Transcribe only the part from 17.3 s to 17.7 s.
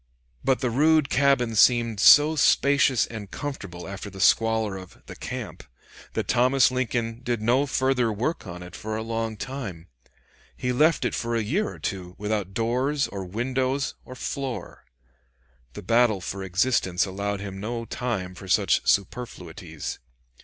him